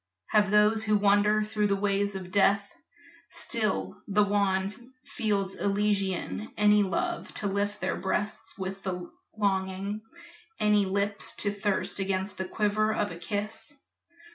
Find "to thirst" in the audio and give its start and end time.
11.35-11.99